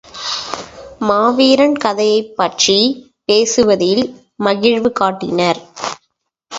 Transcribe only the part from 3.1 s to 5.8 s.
பேசுவதில் மகிழ்வு காட்டினர்.